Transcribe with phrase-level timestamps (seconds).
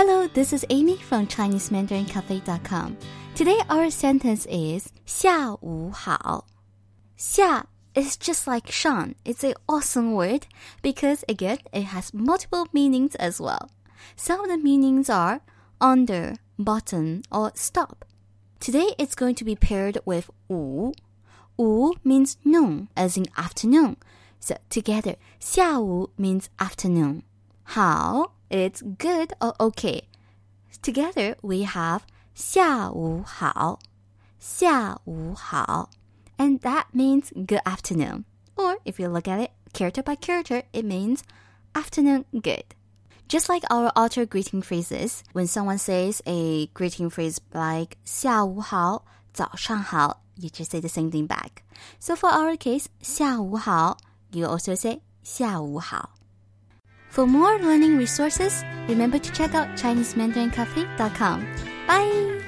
[0.00, 2.96] Hello, this is Amy from ChineseMandarinCafe.com.
[3.34, 6.46] Today our sentence is 下午好.
[7.16, 7.64] 下
[7.94, 9.14] is just like Shan.
[9.24, 10.46] It's an awesome word
[10.82, 13.70] because again it has multiple meanings as well.
[14.16, 15.40] Some of the meanings are
[15.80, 18.04] under, button, or stop.
[18.60, 20.92] Today it's going to be paired with 午.
[21.58, 23.96] 午 means noon, as in afternoon.
[24.40, 27.22] So together, 下午 means afternoon.
[27.64, 30.02] 好 it's good or okay.
[30.82, 32.00] Together we have
[32.34, 33.78] 下午好,
[34.38, 35.90] 下午好,
[36.36, 38.24] and that means good afternoon.
[38.56, 41.22] Or if you look at it character by character, it means
[41.74, 42.64] afternoon good.
[43.28, 50.48] Just like our outer greeting phrases, when someone says a greeting phrase like 下午好,早上好, you
[50.48, 51.62] just say the same thing back.
[51.98, 53.96] So for our case, 下午好,
[54.30, 56.10] you also say 下午好.
[57.11, 61.45] For more learning resources, remember to check out ChineseMandarinCafe.com.
[61.85, 62.41] Bye!